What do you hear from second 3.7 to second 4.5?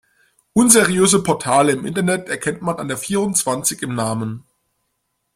im Namen.